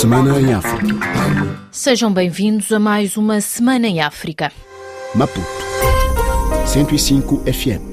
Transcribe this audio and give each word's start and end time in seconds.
Semana 0.00 0.40
em 0.40 0.54
África. 0.54 0.94
Sejam 1.70 2.10
bem-vindos 2.10 2.72
a 2.72 2.78
mais 2.78 3.18
uma 3.18 3.38
Semana 3.42 3.86
em 3.86 4.00
África. 4.00 4.50
Maputo 5.14 5.46
105 6.64 7.42
FM. 7.44 7.89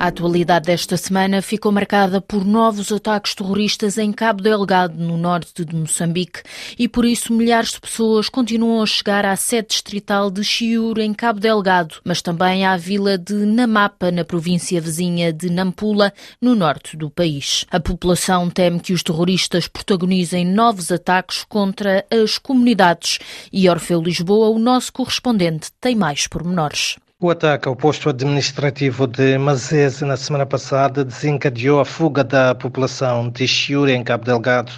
A 0.00 0.06
atualidade 0.06 0.66
desta 0.66 0.96
semana 0.96 1.42
ficou 1.42 1.72
marcada 1.72 2.20
por 2.20 2.44
novos 2.44 2.92
ataques 2.92 3.34
terroristas 3.34 3.98
em 3.98 4.12
Cabo 4.12 4.40
Delgado, 4.40 4.96
no 4.96 5.16
norte 5.16 5.64
de 5.64 5.74
Moçambique, 5.74 6.40
e 6.78 6.86
por 6.86 7.04
isso 7.04 7.32
milhares 7.32 7.72
de 7.72 7.80
pessoas 7.80 8.28
continuam 8.28 8.80
a 8.80 8.86
chegar 8.86 9.26
à 9.26 9.34
sede 9.34 9.70
distrital 9.70 10.30
de 10.30 10.44
Chiur, 10.44 11.00
em 11.00 11.12
Cabo 11.12 11.40
Delgado, 11.40 11.96
mas 12.04 12.22
também 12.22 12.64
à 12.64 12.76
vila 12.76 13.18
de 13.18 13.34
Namapa, 13.34 14.12
na 14.12 14.24
província 14.24 14.80
vizinha 14.80 15.32
de 15.32 15.50
Nampula, 15.50 16.12
no 16.40 16.54
norte 16.54 16.96
do 16.96 17.10
país. 17.10 17.64
A 17.68 17.80
população 17.80 18.48
teme 18.48 18.78
que 18.78 18.92
os 18.92 19.02
terroristas 19.02 19.66
protagonizem 19.66 20.44
novos 20.44 20.92
ataques 20.92 21.44
contra 21.48 22.06
as 22.08 22.38
comunidades 22.38 23.18
e 23.52 23.68
Orfeu 23.68 24.00
Lisboa, 24.00 24.48
o 24.48 24.60
nosso 24.60 24.92
correspondente, 24.92 25.72
tem 25.80 25.96
mais 25.96 26.28
pormenores. 26.28 26.94
O 27.20 27.30
ataque 27.30 27.66
ao 27.66 27.74
posto 27.74 28.08
administrativo 28.08 29.04
de 29.04 29.36
Mazese 29.38 30.04
na 30.04 30.16
semana 30.16 30.46
passada 30.46 31.04
desencadeou 31.04 31.80
a 31.80 31.84
fuga 31.84 32.22
da 32.22 32.54
população 32.54 33.28
de 33.28 33.44
Chiure, 33.44 33.90
em 33.90 34.04
Cabo 34.04 34.24
Delgado, 34.24 34.70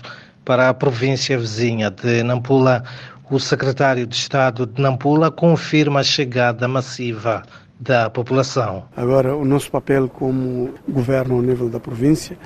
para 0.42 0.70
a 0.70 0.72
província 0.72 1.38
vizinha 1.38 1.90
de 1.90 2.22
Nampula. 2.22 2.82
O 3.30 3.38
secretário 3.38 4.06
de 4.06 4.16
Estado 4.16 4.64
de 4.64 4.80
Nampula 4.80 5.30
confirma 5.30 6.00
a 6.00 6.02
chegada 6.02 6.66
massiva 6.66 7.42
da 7.78 8.08
população. 8.08 8.84
Agora, 8.96 9.36
o 9.36 9.44
nosso 9.44 9.70
papel 9.70 10.08
como 10.08 10.72
governo 10.88 11.34
ao 11.34 11.42
nível 11.42 11.68
da 11.68 11.78
província, 11.78 12.38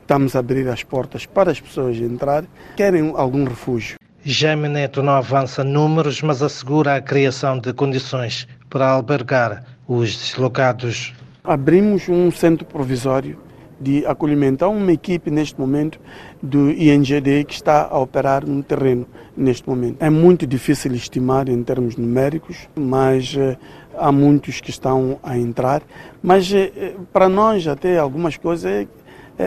estamos 0.00 0.36
a 0.36 0.38
abrir 0.38 0.68
as 0.68 0.84
portas 0.84 1.26
para 1.26 1.50
as 1.50 1.60
pessoas 1.60 1.96
entrarem, 1.96 2.48
querem 2.76 3.12
algum 3.16 3.42
refúgio. 3.42 3.96
Jaime 4.22 4.68
Neto 4.68 5.02
não 5.02 5.14
avança 5.14 5.64
números, 5.64 6.22
mas 6.22 6.40
assegura 6.40 6.94
a 6.94 7.00
criação 7.00 7.58
de 7.58 7.72
condições 7.72 8.46
para 8.70 8.88
albergar 8.88 9.64
os 9.86 10.16
deslocados. 10.16 11.12
Abrimos 11.42 12.08
um 12.08 12.30
centro 12.30 12.64
provisório 12.64 13.36
de 13.80 14.06
acolhimento. 14.06 14.64
Há 14.64 14.68
uma 14.68 14.92
equipe 14.92 15.30
neste 15.30 15.58
momento 15.58 15.98
do 16.42 16.70
INGD 16.70 17.44
que 17.44 17.54
está 17.54 17.88
a 17.90 17.98
operar 17.98 18.46
no 18.46 18.62
terreno 18.62 19.06
neste 19.36 19.68
momento. 19.68 19.96
É 20.00 20.10
muito 20.10 20.46
difícil 20.46 20.94
estimar 20.94 21.48
em 21.48 21.62
termos 21.64 21.96
numéricos, 21.96 22.68
mas 22.76 23.34
eh, 23.36 23.56
há 23.98 24.12
muitos 24.12 24.60
que 24.60 24.70
estão 24.70 25.18
a 25.22 25.36
entrar. 25.36 25.82
Mas 26.22 26.52
eh, 26.52 26.94
para 27.12 27.28
nós 27.28 27.66
até 27.66 27.98
algumas 27.98 28.36
coisas 28.36 28.70
é 28.70 28.86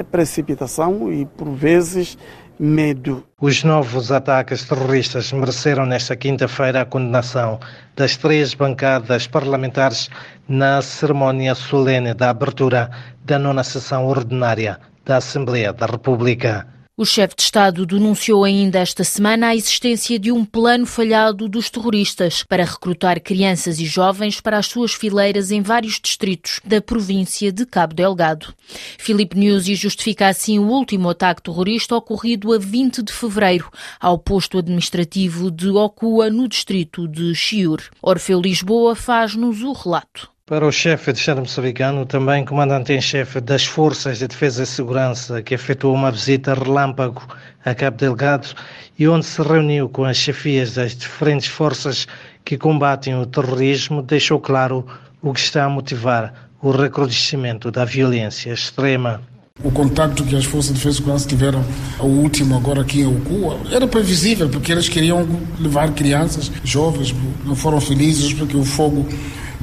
precipitação 0.01 1.11
e 1.11 1.25
por 1.25 1.49
vezes 1.51 2.17
medo. 2.59 3.23
Os 3.41 3.63
novos 3.63 4.11
ataques 4.11 4.63
terroristas 4.63 5.31
mereceram 5.31 5.85
nesta 5.85 6.15
quinta-feira 6.15 6.81
a 6.81 6.85
condenação 6.85 7.59
das 7.95 8.15
três 8.15 8.53
bancadas 8.53 9.27
parlamentares 9.27 10.09
na 10.47 10.81
cerimónia 10.81 11.55
solene 11.55 12.13
da 12.13 12.29
abertura 12.29 12.89
da 13.25 13.37
nona 13.37 13.63
sessão 13.63 14.07
ordinária 14.07 14.79
da 15.05 15.17
Assembleia 15.17 15.73
da 15.73 15.85
República. 15.85 16.65
O 16.95 17.05
chefe 17.05 17.35
de 17.35 17.41
Estado 17.41 17.87
denunciou 17.87 18.43
ainda 18.43 18.77
esta 18.77 19.03
semana 19.03 19.47
a 19.47 19.55
existência 19.55 20.19
de 20.19 20.31
um 20.31 20.45
plano 20.45 20.85
falhado 20.85 21.49
dos 21.49 21.67
terroristas 21.67 22.43
para 22.43 22.63
recrutar 22.63 23.19
crianças 23.19 23.79
e 23.79 23.85
jovens 23.87 24.39
para 24.39 24.59
as 24.59 24.67
suas 24.67 24.93
fileiras 24.93 25.49
em 25.49 25.59
vários 25.59 25.99
distritos 25.99 26.59
da 26.63 26.79
província 26.79 27.51
de 27.51 27.65
Cabo 27.65 27.95
Delgado. 27.95 28.53
Filipe 28.99 29.35
Nyusi 29.35 29.73
justifica 29.73 30.27
assim 30.27 30.59
o 30.59 30.67
último 30.67 31.09
ataque 31.09 31.41
terrorista 31.41 31.95
ocorrido 31.95 32.53
a 32.53 32.59
20 32.59 33.01
de 33.01 33.11
fevereiro 33.11 33.71
ao 33.99 34.19
posto 34.19 34.59
administrativo 34.59 35.49
de 35.49 35.69
Ocua, 35.69 36.29
no 36.29 36.47
distrito 36.47 37.07
de 37.07 37.33
Chiur. 37.33 37.81
Orfeu 38.03 38.39
Lisboa 38.39 38.95
faz-nos 38.95 39.63
o 39.63 39.73
relato. 39.73 40.32
Para 40.45 40.67
o 40.67 40.71
chefe 40.73 41.13
de 41.13 41.19
Estado 41.19 41.39
moçambicano, 41.39 42.05
também 42.05 42.43
comandante 42.43 42.91
em 42.91 42.99
chefe 42.99 43.39
das 43.39 43.63
Forças 43.63 44.17
de 44.17 44.27
Defesa 44.27 44.63
e 44.63 44.65
Segurança, 44.65 45.41
que 45.41 45.53
efetuou 45.53 45.95
uma 45.95 46.11
visita 46.11 46.53
relâmpago 46.53 47.25
a 47.63 47.73
Cabo 47.73 47.95
Delgado 47.95 48.49
e 48.99 49.07
onde 49.07 49.25
se 49.25 49.41
reuniu 49.41 49.87
com 49.87 50.03
as 50.03 50.17
chefias 50.17 50.73
das 50.73 50.97
diferentes 50.97 51.47
forças 51.47 52.09
que 52.43 52.57
combatem 52.57 53.15
o 53.15 53.25
terrorismo, 53.25 54.01
deixou 54.01 54.37
claro 54.37 54.85
o 55.21 55.31
que 55.31 55.39
está 55.39 55.63
a 55.63 55.69
motivar 55.69 56.49
o 56.61 56.71
recrudescimento 56.71 57.71
da 57.71 57.85
violência 57.85 58.51
extrema. 58.51 59.21
O 59.63 59.71
contacto 59.71 60.25
que 60.25 60.35
as 60.35 60.43
forças 60.43 60.73
de 60.73 60.73
defesa 60.73 60.95
e 60.95 60.97
segurança 60.97 61.27
tiveram, 61.29 61.63
o 62.01 62.07
último 62.07 62.57
agora 62.57 62.81
aqui 62.81 62.99
em 62.99 63.07
Ocua, 63.07 63.61
era 63.71 63.87
previsível, 63.87 64.49
porque 64.49 64.73
eles 64.73 64.89
queriam 64.89 65.25
levar 65.57 65.93
crianças, 65.93 66.51
jovens, 66.65 67.15
não 67.45 67.55
foram 67.55 67.79
felizes 67.79 68.33
porque 68.33 68.57
o 68.57 68.65
fogo 68.65 69.07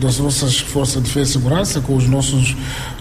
das 0.00 0.18
nossas 0.18 0.58
forças 0.58 1.02
de 1.02 1.08
defesa 1.08 1.30
e 1.30 1.32
segurança 1.34 1.80
com 1.80 1.94
os 1.94 2.08
nossos 2.08 2.56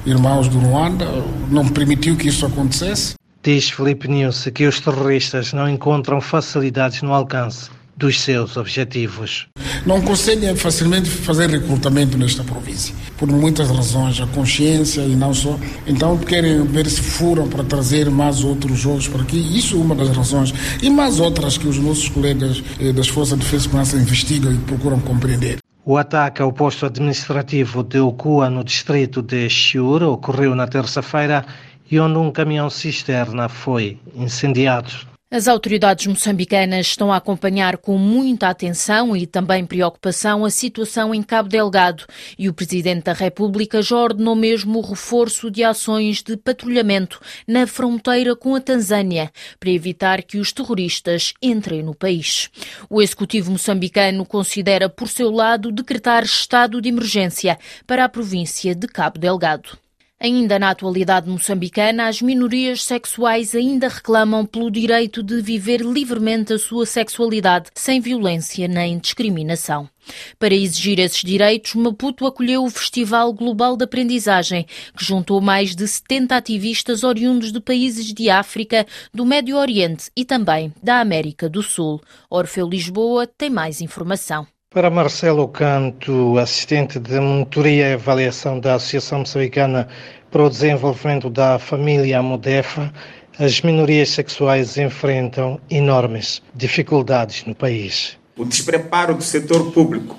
irmãos 0.05 0.47
do 0.47 0.59
Ruanda 0.59 1.05
não 1.49 1.67
permitiu 1.67 2.15
que 2.15 2.27
isso 2.27 2.45
acontecesse. 2.45 3.13
Diz 3.41 3.69
Felipe 3.69 4.07
Nilce 4.07 4.51
que 4.51 4.67
os 4.67 4.79
terroristas 4.81 5.53
não 5.53 5.67
encontram 5.67 6.19
facilidades 6.19 7.01
no 7.01 7.13
alcance 7.13 7.69
dos 7.95 8.21
seus 8.21 8.55
objetivos. 8.55 9.47
Não 9.85 10.01
conseguem 10.01 10.55
facilmente 10.55 11.09
fazer 11.09 11.49
recrutamento 11.49 12.17
nesta 12.17 12.43
província, 12.43 12.95
por 13.17 13.27
muitas 13.27 13.69
razões, 13.69 14.19
a 14.21 14.27
consciência 14.27 15.01
e 15.01 15.15
não 15.15 15.33
só. 15.33 15.59
Então 15.85 16.17
querem 16.17 16.65
ver 16.65 16.89
se 16.89 17.01
furam 17.01 17.47
para 17.47 17.63
trazer 17.63 18.09
mais 18.09 18.43
outros 18.43 18.79
jovens 18.79 19.07
para 19.07 19.21
aqui. 19.21 19.37
Isso 19.57 19.75
é 19.75 19.79
uma 19.79 19.95
das 19.95 20.15
razões. 20.15 20.53
E 20.81 20.89
mais 20.89 21.19
outras 21.19 21.57
que 21.57 21.67
os 21.67 21.77
nossos 21.77 22.07
colegas 22.07 22.63
eh, 22.79 22.93
das 22.93 23.07
Forças 23.07 23.37
de 23.37 23.43
Defesa 23.43 23.57
e 23.57 23.63
Segurança 23.63 23.97
investigam 23.97 24.53
e 24.53 24.57
procuram 24.57 24.99
compreender. 24.99 25.59
O 25.91 25.97
ataque 25.97 26.39
ao 26.39 26.53
posto 26.53 26.85
administrativo 26.85 27.81
de 27.81 27.99
Okua, 27.99 28.47
no 28.47 28.63
distrito 28.63 29.23
de 29.23 29.49
Chiur, 29.49 30.03
ocorreu 30.03 30.53
na 30.53 30.67
terça-feira 30.67 31.43
e 31.89 31.99
onde 31.99 32.19
um 32.19 32.31
caminhão 32.31 32.69
cisterna 32.69 33.49
foi 33.49 33.97
incendiado. 34.13 34.91
As 35.31 35.47
autoridades 35.47 36.07
moçambicanas 36.07 36.87
estão 36.87 37.13
a 37.13 37.17
acompanhar 37.17 37.77
com 37.77 37.99
muita 37.99 38.49
atenção 38.49 39.15
e 39.15 39.27
também 39.27 39.63
preocupação 39.63 40.43
a 40.43 40.49
situação 40.49 41.13
em 41.13 41.21
Cabo 41.21 41.47
Delgado 41.47 42.07
e 42.35 42.49
o 42.49 42.53
Presidente 42.53 43.03
da 43.03 43.13
República 43.13 43.79
já 43.79 43.95
ordenou 43.95 44.35
mesmo 44.35 44.79
o 44.79 44.81
reforço 44.81 45.51
de 45.51 45.63
ações 45.63 46.23
de 46.23 46.35
patrulhamento 46.35 47.21
na 47.47 47.67
fronteira 47.67 48.35
com 48.35 48.55
a 48.55 48.59
Tanzânia 48.59 49.31
para 49.59 49.69
evitar 49.69 50.23
que 50.23 50.39
os 50.39 50.51
terroristas 50.51 51.35
entrem 51.39 51.83
no 51.83 51.93
país. 51.93 52.49
O 52.89 52.99
Executivo 52.99 53.51
moçambicano 53.51 54.25
considera, 54.25 54.89
por 54.89 55.07
seu 55.07 55.29
lado, 55.29 55.71
decretar 55.71 56.23
estado 56.23 56.81
de 56.81 56.89
emergência 56.89 57.59
para 57.85 58.03
a 58.03 58.09
província 58.09 58.73
de 58.73 58.87
Cabo 58.87 59.19
Delgado. 59.19 59.77
Ainda 60.21 60.59
na 60.59 60.71
atualidade 60.71 61.29
moçambicana, 61.29 62.09
as 62.09 62.21
minorias 62.21 62.83
sexuais 62.83 63.55
ainda 63.55 63.87
reclamam 63.87 64.45
pelo 64.45 64.69
direito 64.69 65.23
de 65.23 65.41
viver 65.41 65.79
livremente 65.79 66.51
a 66.51 66.59
sua 66.59 66.85
sexualidade, 66.85 67.69
sem 67.73 68.01
violência 68.01 68.67
nem 68.67 68.99
discriminação. 68.99 69.89
Para 70.37 70.53
exigir 70.53 70.99
esses 70.99 71.21
direitos, 71.21 71.73
Maputo 71.73 72.27
acolheu 72.27 72.65
o 72.65 72.69
Festival 72.69 73.31
Global 73.31 73.77
de 73.77 73.85
Aprendizagem, 73.85 74.65
que 74.97 75.05
juntou 75.05 75.39
mais 75.39 75.73
de 75.73 75.87
70 75.87 76.35
ativistas 76.35 77.05
oriundos 77.05 77.53
de 77.53 77.61
países 77.61 78.13
de 78.13 78.29
África, 78.29 78.85
do 79.13 79.25
Médio 79.25 79.55
Oriente 79.55 80.11
e 80.17 80.25
também 80.25 80.73
da 80.83 80.99
América 80.99 81.47
do 81.47 81.63
Sul. 81.63 82.01
Orfeu 82.29 82.67
Lisboa 82.67 83.25
tem 83.25 83.49
mais 83.49 83.79
informação. 83.79 84.45
Para 84.71 84.91
Marcelo 84.91 85.47
Canto, 85.47 86.37
assistente 86.37 86.99
de 86.99 87.19
monitoria 87.19 87.89
e 87.89 87.93
avaliação 87.93 88.59
da 88.59 88.75
Associação 88.75 89.21
Moçambicana 89.21 89.87
para 90.29 90.43
o 90.43 90.49
Desenvolvimento 90.49 91.27
da 91.27 91.57
Família 91.57 92.21
Modefa, 92.21 92.93
as 93.39 93.61
minorias 93.61 94.09
sexuais 94.09 94.77
enfrentam 94.77 95.59
enormes 95.71 96.43
dificuldades 96.53 97.45
no 97.45 97.55
país. 97.55 98.15
O 98.37 98.45
despreparo 98.45 99.15
do 99.15 99.23
setor 99.23 99.71
público, 99.71 100.15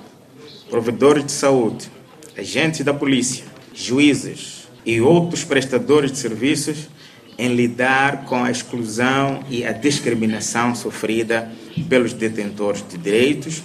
provedores 0.69 1.25
de 1.25 1.31
saúde, 1.31 1.89
agentes 2.37 2.83
da 2.83 2.93
polícia, 2.93 3.45
juízes 3.73 4.67
e 4.85 4.99
outros 4.99 5.45
prestadores 5.45 6.11
de 6.11 6.17
serviços 6.17 6.89
em 7.37 7.55
lidar 7.55 8.25
com 8.25 8.43
a 8.43 8.51
exclusão 8.51 9.45
e 9.49 9.65
a 9.65 9.71
discriminação 9.71 10.75
sofrida 10.75 11.49
pelos 11.87 12.11
detentores 12.11 12.83
de 12.85 12.97
direitos 12.97 13.63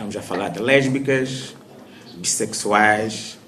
Estamos 0.00 0.16
a 0.16 0.22
falar 0.22 0.48
de 0.48 0.60
lésbicas, 0.60 1.54
bissexuais, 2.16 3.38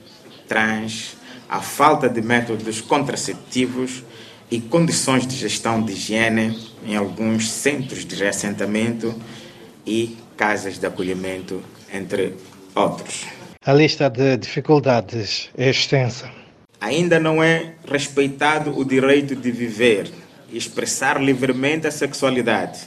trans, 0.46 1.16
a 1.48 1.62
falta 1.62 2.10
de 2.10 2.20
métodos 2.20 2.78
contraceptivos 2.82 4.04
e 4.50 4.60
condições 4.60 5.26
de 5.26 5.34
gestão 5.34 5.82
de 5.82 5.94
higiene 5.94 6.62
em 6.84 6.94
alguns 6.94 7.50
centros 7.50 8.04
de 8.04 8.14
reassentamento 8.16 9.14
e 9.86 10.18
casas 10.36 10.76
de 10.76 10.84
acolhimento, 10.84 11.62
entre 11.90 12.34
outros. 12.74 13.24
A 13.64 13.72
lista 13.72 14.10
de 14.10 14.36
dificuldades 14.36 15.48
é 15.56 15.70
extensa. 15.70 16.30
Ainda 16.78 17.18
não 17.18 17.42
é 17.42 17.76
respeitado 17.90 18.78
o 18.78 18.84
direito 18.84 19.34
de 19.34 19.50
viver 19.50 20.12
e 20.50 20.58
expressar 20.58 21.18
livremente 21.18 21.86
a 21.86 21.90
sexualidade 21.90 22.80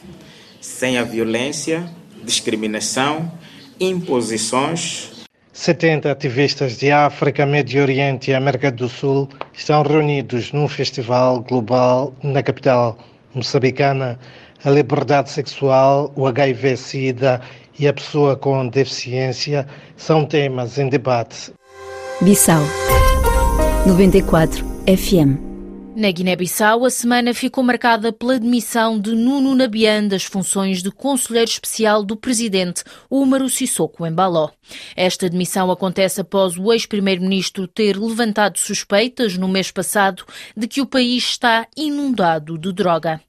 sem 0.61 0.99
a 0.99 1.03
violência, 1.03 1.89
discriminação, 2.23 3.31
imposições. 3.79 5.25
70 5.53 6.11
ativistas 6.11 6.77
de 6.77 6.91
África, 6.91 7.45
Médio 7.45 7.81
Oriente 7.81 8.29
e 8.29 8.33
América 8.33 8.69
do 8.69 8.89
Sul 8.89 9.29
estão 9.53 9.83
reunidos 9.83 10.51
num 10.51 10.67
festival 10.67 11.41
global 11.41 12.13
na 12.21 12.43
capital 12.43 12.97
moçambicana. 13.33 14.19
A 14.63 14.69
liberdade 14.69 15.29
sexual, 15.29 16.11
o 16.15 16.27
HIV-Sida 16.27 17.39
e 17.79 17.87
a 17.87 17.93
pessoa 17.93 18.35
com 18.35 18.67
deficiência 18.67 19.65
são 19.95 20.25
temas 20.25 20.77
em 20.77 20.89
debate. 20.89 21.53
Bissau 22.21 22.63
94 23.85 24.65
FM 24.87 25.54
na 25.95 26.11
Guiné-Bissau, 26.11 26.83
a 26.83 26.89
semana 26.89 27.33
ficou 27.33 27.63
marcada 27.63 28.11
pela 28.11 28.37
demissão 28.37 28.99
de 28.99 29.15
Nuno 29.15 29.55
Nabian 29.55 30.07
das 30.07 30.25
funções 30.25 30.83
de 30.83 30.91
conselheiro 30.91 31.49
especial 31.49 32.03
do 32.03 32.17
presidente 32.17 32.83
Umaru 33.09 33.49
Sissoko 33.49 34.05
Embaló. 34.05 34.49
Esta 34.95 35.29
demissão 35.29 35.71
acontece 35.71 36.19
após 36.19 36.57
o 36.57 36.73
ex-primeiro-ministro 36.73 37.67
ter 37.67 37.97
levantado 37.97 38.57
suspeitas 38.59 39.37
no 39.37 39.47
mês 39.47 39.71
passado 39.71 40.25
de 40.55 40.67
que 40.67 40.81
o 40.81 40.85
país 40.85 41.23
está 41.23 41.65
inundado 41.77 42.57
de 42.57 42.73
droga. 42.73 43.21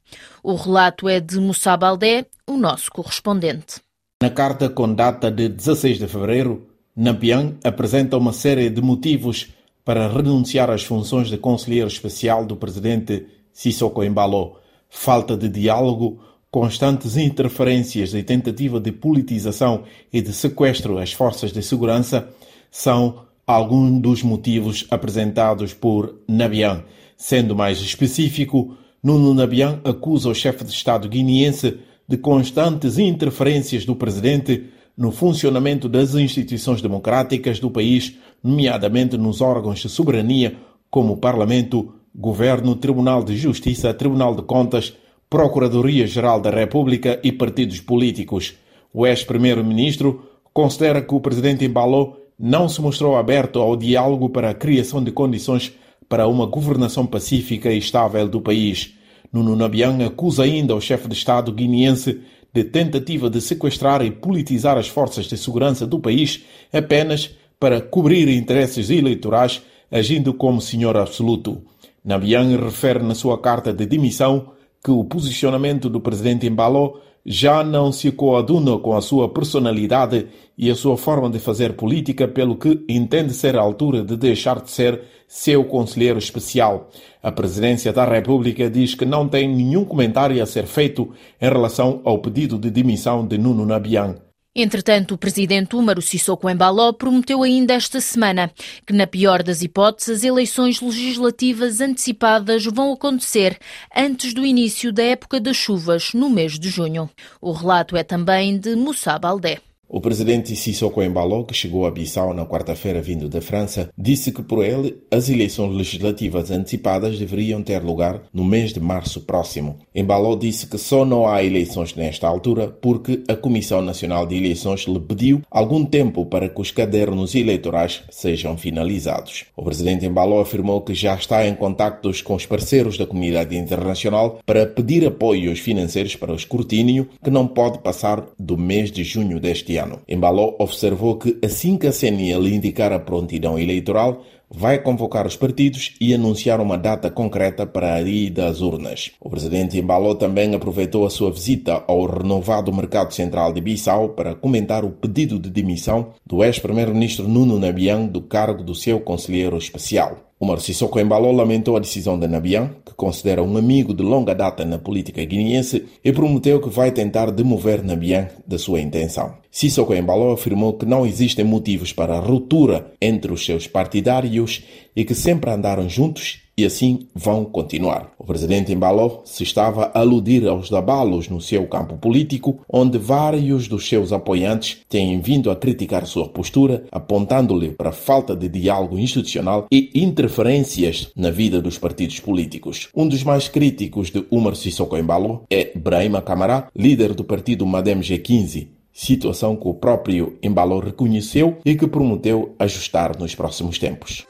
O 0.42 0.56
relato 0.56 1.08
é 1.08 1.20
de 1.20 1.38
Moussa 1.38 1.76
Baldé, 1.76 2.26
o 2.46 2.56
nosso 2.56 2.90
correspondente. 2.90 3.80
Na 4.20 4.30
carta 4.30 4.68
com 4.68 4.92
data 4.92 5.30
de 5.30 5.48
16 5.48 5.98
de 5.98 6.08
fevereiro, 6.08 6.66
Nabian 6.96 7.54
apresenta 7.62 8.16
uma 8.16 8.32
série 8.32 8.70
de 8.70 8.80
motivos 8.80 9.48
para 9.86 10.08
renunciar 10.08 10.68
às 10.68 10.82
funções 10.82 11.28
de 11.28 11.38
conselheiro 11.38 11.86
especial 11.86 12.44
do 12.44 12.56
presidente 12.56 13.24
Sissoko 13.52 14.02
Embalo. 14.02 14.56
Falta 14.90 15.36
de 15.36 15.48
diálogo, 15.48 16.18
constantes 16.50 17.16
interferências 17.16 18.12
e 18.12 18.20
tentativa 18.24 18.80
de 18.80 18.90
politização 18.90 19.84
e 20.12 20.20
de 20.20 20.32
sequestro 20.32 20.98
às 20.98 21.12
forças 21.12 21.52
de 21.52 21.62
segurança 21.62 22.28
são 22.68 23.26
alguns 23.46 24.02
dos 24.02 24.24
motivos 24.24 24.84
apresentados 24.90 25.72
por 25.72 26.16
Nabian. 26.26 26.82
Sendo 27.16 27.54
mais 27.54 27.78
específico, 27.78 28.76
Nuno 29.00 29.32
Nabian 29.34 29.80
acusa 29.84 30.28
o 30.28 30.34
chefe 30.34 30.64
de 30.64 30.72
Estado 30.72 31.08
guineense 31.08 31.78
de 32.08 32.16
constantes 32.16 32.98
interferências 32.98 33.84
do 33.84 33.94
presidente 33.94 34.64
no 34.96 35.10
funcionamento 35.10 35.88
das 35.88 36.14
instituições 36.14 36.80
democráticas 36.80 37.60
do 37.60 37.70
país, 37.70 38.16
nomeadamente 38.42 39.16
nos 39.18 39.40
órgãos 39.40 39.80
de 39.80 39.88
soberania, 39.88 40.56
como 40.90 41.18
Parlamento, 41.18 41.92
Governo, 42.14 42.74
Tribunal 42.74 43.22
de 43.22 43.36
Justiça, 43.36 43.92
Tribunal 43.92 44.34
de 44.34 44.42
Contas, 44.42 44.94
Procuradoria-Geral 45.28 46.40
da 46.40 46.50
República 46.50 47.20
e 47.22 47.30
partidos 47.30 47.80
políticos. 47.80 48.54
O 48.92 49.06
ex-primeiro-ministro 49.06 50.22
considera 50.52 51.02
que 51.02 51.14
o 51.14 51.20
presidente 51.20 51.64
Embalo 51.64 52.16
não 52.38 52.68
se 52.68 52.80
mostrou 52.80 53.16
aberto 53.16 53.60
ao 53.60 53.76
diálogo 53.76 54.30
para 54.30 54.50
a 54.50 54.54
criação 54.54 55.04
de 55.04 55.10
condições 55.10 55.72
para 56.08 56.26
uma 56.26 56.46
governação 56.46 57.04
pacífica 57.04 57.70
e 57.70 57.78
estável 57.78 58.26
do 58.28 58.40
país. 58.40 58.94
Nuno 59.32 59.56
Nabian 59.56 60.06
acusa 60.06 60.44
ainda 60.44 60.74
o 60.74 60.80
chefe 60.80 61.08
de 61.08 61.14
Estado 61.14 61.52
guineense 61.52 62.20
de 62.56 62.64
tentativa 62.64 63.28
de 63.28 63.38
sequestrar 63.38 64.02
e 64.02 64.10
politizar 64.10 64.78
as 64.78 64.88
forças 64.88 65.26
de 65.26 65.36
segurança 65.36 65.86
do 65.86 66.00
país 66.00 66.42
apenas 66.72 67.36
para 67.60 67.82
cobrir 67.82 68.30
interesses 68.30 68.88
eleitorais, 68.88 69.60
agindo 69.92 70.32
como 70.32 70.62
senhor 70.62 70.96
absoluto. 70.96 71.60
Nabian 72.02 72.56
refere 72.56 73.02
na 73.02 73.14
sua 73.14 73.38
carta 73.38 73.74
de 73.74 73.84
demissão 73.84 74.52
que 74.86 74.90
o 74.92 75.02
posicionamento 75.02 75.90
do 75.90 76.00
presidente 76.00 76.46
Embalo 76.46 77.00
já 77.24 77.64
não 77.64 77.90
se 77.90 78.12
coaduna 78.12 78.78
com 78.78 78.96
a 78.96 79.00
sua 79.00 79.28
personalidade 79.28 80.28
e 80.56 80.70
a 80.70 80.76
sua 80.76 80.96
forma 80.96 81.28
de 81.28 81.40
fazer 81.40 81.72
política, 81.72 82.28
pelo 82.28 82.54
que 82.54 82.84
entende 82.88 83.32
ser 83.32 83.56
a 83.56 83.60
altura 83.60 84.04
de 84.04 84.16
deixar 84.16 84.60
de 84.60 84.70
ser 84.70 85.02
seu 85.26 85.64
conselheiro 85.64 86.20
especial. 86.20 86.88
A 87.20 87.32
presidência 87.32 87.92
da 87.92 88.04
República 88.04 88.70
diz 88.70 88.94
que 88.94 89.04
não 89.04 89.26
tem 89.28 89.52
nenhum 89.52 89.84
comentário 89.84 90.40
a 90.40 90.46
ser 90.46 90.66
feito 90.66 91.10
em 91.42 91.48
relação 91.48 92.00
ao 92.04 92.20
pedido 92.20 92.56
de 92.56 92.70
demissão 92.70 93.26
de 93.26 93.36
Nuno 93.36 93.66
Nabian. 93.66 94.25
Entretanto, 94.58 95.12
o 95.12 95.18
presidente 95.18 95.76
Umaru 95.76 96.00
Sissoko 96.00 96.48
Embaló 96.48 96.90
prometeu 96.90 97.42
ainda 97.42 97.74
esta 97.74 98.00
semana 98.00 98.50
que, 98.86 98.92
na 98.94 99.06
pior 99.06 99.42
das 99.42 99.60
hipóteses, 99.60 100.20
as 100.20 100.24
eleições 100.24 100.80
legislativas 100.80 101.82
antecipadas 101.82 102.64
vão 102.64 102.90
acontecer 102.90 103.58
antes 103.94 104.32
do 104.32 104.46
início 104.46 104.90
da 104.90 105.02
época 105.02 105.38
das 105.38 105.58
chuvas, 105.58 106.14
no 106.14 106.30
mês 106.30 106.58
de 106.58 106.70
junho. 106.70 107.10
O 107.38 107.52
relato 107.52 107.98
é 107.98 108.02
também 108.02 108.58
de 108.58 108.74
Moussa 108.74 109.18
Baldé. 109.18 109.60
O 109.88 110.00
presidente 110.00 110.56
Sissoko 110.56 111.00
Embalo, 111.00 111.44
que 111.44 111.54
chegou 111.54 111.86
a 111.86 111.92
Bissau 111.92 112.34
na 112.34 112.44
quarta-feira 112.44 113.00
vindo 113.00 113.28
da 113.28 113.40
França, 113.40 113.88
disse 113.96 114.32
que 114.32 114.42
por 114.42 114.64
ele 114.64 114.96
as 115.12 115.28
eleições 115.28 115.72
legislativas 115.76 116.50
antecipadas 116.50 117.16
deveriam 117.20 117.62
ter 117.62 117.84
lugar 117.84 118.22
no 118.34 118.44
mês 118.44 118.72
de 118.72 118.80
março 118.80 119.20
próximo. 119.20 119.78
Embalo 119.94 120.36
disse 120.36 120.66
que 120.66 120.76
só 120.76 121.04
não 121.04 121.28
há 121.28 121.44
eleições 121.44 121.94
nesta 121.94 122.26
altura 122.26 122.66
porque 122.66 123.22
a 123.28 123.36
Comissão 123.36 123.80
Nacional 123.80 124.26
de 124.26 124.36
Eleições 124.36 124.80
lhe 124.88 124.98
pediu 124.98 125.40
algum 125.48 125.84
tempo 125.84 126.26
para 126.26 126.48
que 126.48 126.60
os 126.60 126.72
cadernos 126.72 127.36
eleitorais 127.36 128.02
sejam 128.10 128.56
finalizados. 128.58 129.44
O 129.56 129.62
presidente 129.62 130.04
Embalo 130.04 130.40
afirmou 130.40 130.80
que 130.80 130.94
já 130.94 131.14
está 131.14 131.46
em 131.46 131.54
contactos 131.54 132.20
com 132.20 132.34
os 132.34 132.44
parceiros 132.44 132.98
da 132.98 133.06
comunidade 133.06 133.56
internacional 133.56 134.40
para 134.44 134.66
pedir 134.66 135.06
apoios 135.06 135.60
financeiros 135.60 136.16
para 136.16 136.32
o 136.32 136.36
escrutínio, 136.36 137.08
que 137.22 137.30
não 137.30 137.46
pode 137.46 137.78
passar 137.78 138.26
do 138.36 138.58
mês 138.58 138.90
de 138.90 139.04
junho 139.04 139.38
deste 139.38 139.74
ano. 139.74 139.75
Embaló 140.08 140.54
observou 140.58 141.16
que 141.16 141.38
assim 141.44 141.76
que 141.76 141.86
a 141.86 141.92
CNI 141.92 142.34
lhe 142.38 142.54
indicar 142.54 142.92
a 142.92 142.98
prontidão 142.98 143.58
eleitoral, 143.58 144.22
vai 144.48 144.78
convocar 144.78 145.26
os 145.26 145.36
partidos 145.36 145.94
e 146.00 146.14
anunciar 146.14 146.60
uma 146.60 146.78
data 146.78 147.10
concreta 147.10 147.66
para 147.66 147.94
a 147.94 148.02
ida 148.02 148.46
às 148.46 148.60
urnas. 148.60 149.12
O 149.20 149.28
presidente 149.28 149.78
Embaló 149.78 150.14
também 150.14 150.54
aproveitou 150.54 151.04
a 151.04 151.10
sua 151.10 151.32
visita 151.32 151.82
ao 151.86 152.06
renovado 152.06 152.72
Mercado 152.72 153.12
Central 153.12 153.52
de 153.52 153.60
Bissau 153.60 154.10
para 154.10 154.34
comentar 154.34 154.84
o 154.84 154.90
pedido 154.90 155.38
de 155.38 155.50
demissão 155.50 156.12
do 156.24 156.44
ex-primeiro-ministro 156.44 157.28
Nuno 157.28 157.58
Nabian 157.58 158.06
do 158.06 158.20
cargo 158.20 158.62
do 158.62 158.74
seu 158.74 159.00
conselheiro 159.00 159.56
especial. 159.58 160.25
Omar 160.38 160.60
Sissoko 160.60 161.00
Embalo 161.00 161.32
lamentou 161.32 161.78
a 161.78 161.80
decisão 161.80 162.18
de 162.18 162.28
Nabian, 162.28 162.70
que 162.84 162.92
considera 162.92 163.42
um 163.42 163.56
amigo 163.56 163.94
de 163.94 164.02
longa 164.02 164.34
data 164.34 164.66
na 164.66 164.78
política 164.78 165.24
guineense, 165.24 165.86
e 166.04 166.12
prometeu 166.12 166.60
que 166.60 166.68
vai 166.68 166.92
tentar 166.92 167.30
demover 167.30 167.82
Nabian 167.82 168.28
da 168.46 168.58
sua 168.58 168.82
intenção. 168.82 169.38
Sissoko 169.50 169.94
Embalo 169.94 170.30
afirmou 170.32 170.74
que 170.74 170.84
não 170.84 171.06
existem 171.06 171.42
motivos 171.42 171.90
para 171.90 172.20
ruptura 172.20 172.92
entre 173.00 173.32
os 173.32 173.46
seus 173.46 173.66
partidários 173.66 174.62
e 174.94 175.06
que 175.06 175.14
sempre 175.14 175.50
andaram 175.50 175.88
juntos 175.88 176.45
e 176.58 176.64
assim 176.64 177.06
vão 177.14 177.44
continuar. 177.44 178.10
O 178.18 178.24
presidente 178.24 178.72
Embalo 178.72 179.20
se 179.24 179.42
estava 179.42 179.90
a 179.92 180.00
aludir 180.00 180.46
aos 180.48 180.72
abalos 180.72 181.28
no 181.28 181.40
seu 181.40 181.66
campo 181.66 181.96
político, 181.98 182.60
onde 182.72 182.96
vários 182.96 183.68
dos 183.68 183.86
seus 183.86 184.12
apoiantes 184.12 184.78
têm 184.88 185.20
vindo 185.20 185.50
a 185.50 185.56
criticar 185.56 186.06
sua 186.06 186.28
postura, 186.28 186.84
apontando-lhe 186.90 187.70
para 187.70 187.92
falta 187.92 188.34
de 188.34 188.48
diálogo 188.48 188.98
institucional 188.98 189.66
e 189.70 189.90
interferências 189.94 191.10
na 191.14 191.30
vida 191.30 191.60
dos 191.60 191.76
partidos 191.76 192.20
políticos. 192.20 192.88
Um 192.96 193.06
dos 193.06 193.22
mais 193.22 193.48
críticos 193.48 194.10
de 194.10 194.24
Umar 194.30 194.56
Sissoko 194.56 194.96
Embalo 194.96 195.44
é 195.50 195.72
Brahima 195.76 196.22
Camara, 196.22 196.68
líder 196.74 197.12
do 197.12 197.24
partido 197.24 197.66
Madem 197.66 198.00
G15, 198.00 198.68
situação 198.92 199.56
que 199.56 199.68
o 199.68 199.74
próprio 199.74 200.38
Embalo 200.42 200.78
reconheceu 200.78 201.58
e 201.64 201.74
que 201.74 201.86
prometeu 201.86 202.54
ajustar 202.58 203.18
nos 203.18 203.34
próximos 203.34 203.78
tempos. 203.78 204.24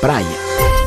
Praia 0.00 0.83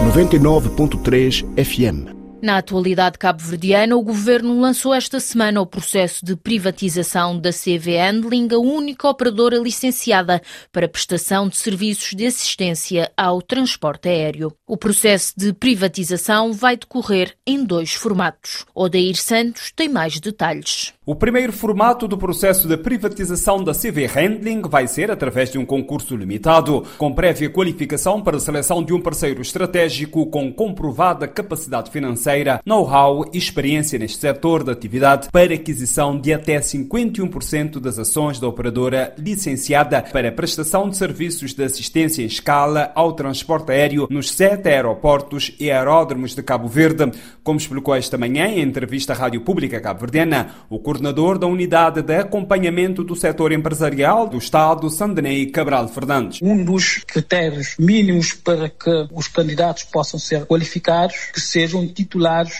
99.3 0.00 1.44
FM. 1.56 2.19
Na 2.42 2.56
atualidade 2.56 3.18
cabo-verdiana, 3.18 3.94
o 3.94 4.02
governo 4.02 4.58
lançou 4.58 4.94
esta 4.94 5.20
semana 5.20 5.60
o 5.60 5.66
processo 5.66 6.24
de 6.24 6.34
privatização 6.34 7.38
da 7.38 7.50
CV 7.52 7.98
Handling, 7.98 8.48
a 8.54 8.58
única 8.58 9.06
operadora 9.06 9.58
licenciada 9.58 10.40
para 10.72 10.88
prestação 10.88 11.50
de 11.50 11.58
serviços 11.58 12.14
de 12.16 12.24
assistência 12.24 13.12
ao 13.14 13.42
transporte 13.42 14.08
aéreo. 14.08 14.54
O 14.66 14.78
processo 14.78 15.34
de 15.36 15.52
privatização 15.52 16.50
vai 16.54 16.78
decorrer 16.78 17.34
em 17.46 17.62
dois 17.62 17.92
formatos. 17.92 18.64
Odair 18.74 19.16
Santos 19.16 19.70
tem 19.76 19.90
mais 19.90 20.18
detalhes. 20.18 20.94
O 21.04 21.14
primeiro 21.14 21.52
formato 21.52 22.08
do 22.08 22.16
processo 22.16 22.66
de 22.66 22.76
privatização 22.78 23.62
da 23.62 23.74
CV 23.74 24.06
Handling 24.06 24.62
vai 24.62 24.86
ser 24.86 25.10
através 25.10 25.50
de 25.50 25.58
um 25.58 25.66
concurso 25.66 26.16
limitado, 26.16 26.86
com 26.96 27.12
prévia 27.12 27.50
qualificação 27.50 28.22
para 28.22 28.38
a 28.38 28.40
seleção 28.40 28.82
de 28.82 28.94
um 28.94 29.00
parceiro 29.00 29.42
estratégico 29.42 30.24
com 30.26 30.50
comprovada 30.50 31.28
capacidade 31.28 31.90
financeira 31.90 32.29
financeira, 32.30 32.60
know-how 32.64 33.28
e 33.32 33.38
experiência 33.38 33.98
neste 33.98 34.18
setor 34.18 34.62
de 34.62 34.70
atividade 34.70 35.28
para 35.32 35.54
aquisição 35.54 36.18
de 36.18 36.32
até 36.32 36.58
51% 36.60 37.80
das 37.80 37.98
ações 37.98 38.38
da 38.38 38.46
operadora 38.46 39.14
licenciada 39.18 40.02
para 40.02 40.30
prestação 40.30 40.88
de 40.88 40.96
serviços 40.96 41.52
de 41.52 41.64
assistência 41.64 42.22
em 42.22 42.26
escala 42.26 42.92
ao 42.94 43.12
transporte 43.12 43.72
aéreo 43.72 44.06
nos 44.10 44.30
sete 44.30 44.68
aeroportos 44.68 45.52
e 45.58 45.70
aeródromos 45.70 46.34
de 46.34 46.42
Cabo 46.42 46.68
Verde. 46.68 47.10
Como 47.42 47.58
explicou 47.58 47.94
esta 47.94 48.16
manhã 48.16 48.46
em 48.46 48.60
entrevista 48.60 49.12
à 49.12 49.16
Rádio 49.16 49.40
Pública 49.40 49.80
Cabo-Verdiana, 49.80 50.54
o 50.68 50.78
coordenador 50.78 51.38
da 51.38 51.46
Unidade 51.46 52.02
de 52.02 52.16
Acompanhamento 52.16 53.02
do 53.02 53.16
Setor 53.16 53.52
Empresarial 53.52 54.28
do 54.28 54.38
Estado, 54.38 54.88
Sandenei 54.90 55.46
Cabral 55.46 55.88
Fernandes. 55.88 56.40
Um 56.42 56.62
dos 56.62 56.98
critérios 57.06 57.74
mínimos 57.78 58.32
para 58.34 58.68
que 58.68 59.08
os 59.12 59.26
candidatos 59.26 59.84
possam 59.84 60.20
ser 60.20 60.44
qualificados 60.46 61.30
que 61.32 61.40
sejam 61.40 61.86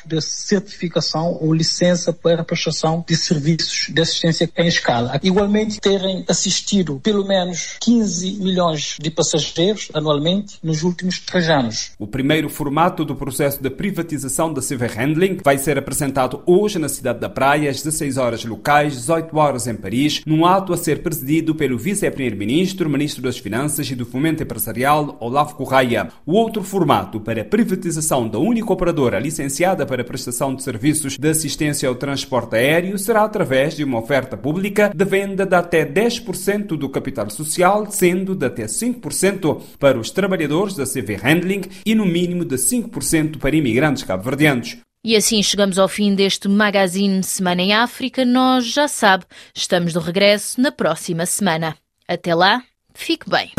de 0.07 0.21
certificação 0.21 1.39
ou 1.41 1.53
licença 1.53 2.13
para 2.13 2.45
prestação 2.45 3.05
de 3.07 3.17
serviços 3.17 3.93
de 3.93 4.01
assistência 4.01 4.51
em 4.57 4.67
escala. 4.67 5.21
Igualmente, 5.23 5.81
terem 5.81 6.25
assistido 6.29 7.01
pelo 7.03 7.27
menos 7.27 7.77
15 7.81 8.39
milhões 8.41 8.97
de 9.01 9.11
passageiros 9.11 9.89
anualmente 9.95 10.59
nos 10.63 10.83
últimos 10.83 11.19
três 11.19 11.49
anos. 11.49 11.93
O 11.99 12.07
primeiro 12.07 12.49
formato 12.49 13.05
do 13.05 13.15
processo 13.15 13.63
de 13.63 13.71
privatização 13.71 14.53
da 14.53 14.61
CV 14.61 14.87
Handling 14.87 15.39
vai 15.45 15.59
ser 15.59 15.79
apresentado 15.79 16.43
hoje 16.47 16.79
na 16.79 16.89
cidade 16.89 17.21
da 17.21 17.29
Praia, 17.29 17.71
às 17.71 17.83
16 17.83 18.17
horas 18.17 18.45
locais, 18.45 18.95
18 18.95 19.37
horas 19.37 19.67
em 19.67 19.75
Paris, 19.75 20.23
num 20.27 20.45
ato 20.45 20.73
a 20.73 20.77
ser 20.77 21.03
presidido 21.03 21.55
pelo 21.55 21.79
vice-primeiro-ministro, 21.79 22.89
ministro 22.89 23.23
das 23.23 23.39
Finanças 23.39 23.91
e 23.91 23.95
do 23.95 24.07
Fomento 24.07 24.43
Empresarial, 24.43 25.17
Olavo 25.21 25.55
Correia. 25.55 26.09
O 26.25 26.33
outro 26.33 26.63
formato 26.63 27.21
para 27.21 27.43
a 27.43 27.45
privatização 27.45 28.29
da 28.29 28.39
única 28.39 28.73
operadora 28.73 29.19
licenciada 29.51 29.85
para 29.85 30.05
prestação 30.05 30.55
de 30.55 30.63
serviços 30.63 31.19
de 31.19 31.29
assistência 31.29 31.89
ao 31.89 31.97
transporte 31.97 32.55
aéreo 32.55 32.97
será 32.97 33.25
através 33.25 33.75
de 33.75 33.83
uma 33.83 33.99
oferta 33.99 34.37
pública 34.37 34.93
de 34.95 35.05
venda 35.05 35.45
de 35.45 35.57
até 35.57 35.85
10% 35.85 36.77
do 36.77 36.89
capital 36.89 37.29
social, 37.29 37.91
sendo 37.91 38.37
de 38.37 38.47
até 38.47 38.67
5% 38.67 39.61
para 39.79 39.99
os 39.99 40.11
trabalhadores 40.11 40.77
da 40.77 40.85
CV 40.85 41.17
Handling 41.17 41.63
e 41.85 41.95
no 41.97 42.07
mínimo 42.07 42.45
de 42.45 42.55
5% 42.55 43.39
para 43.39 43.57
imigrantes 43.57 44.05
cabo-verdianos. 44.05 44.77
E 45.05 45.17
assim 45.17 45.43
chegamos 45.43 45.79
ao 45.79 45.89
fim 45.89 46.15
deste 46.15 46.47
Magazine 46.47 47.23
Semana 47.25 47.63
em 47.63 47.73
África. 47.73 48.25
Nós, 48.25 48.67
já 48.67 48.87
sabe, 48.87 49.25
estamos 49.55 49.93
de 49.93 49.99
regresso 49.99 50.61
na 50.61 50.71
próxima 50.71 51.27
semana. 51.27 51.75
Até 52.07 52.35
lá, 52.35 52.63
fique 52.95 53.29
bem. 53.29 53.51